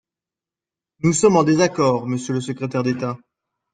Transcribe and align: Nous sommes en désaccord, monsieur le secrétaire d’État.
Nous 1.03 1.13
sommes 1.13 1.35
en 1.37 1.43
désaccord, 1.43 2.07
monsieur 2.07 2.33
le 2.33 2.41
secrétaire 2.41 2.81
d’État. 2.81 3.17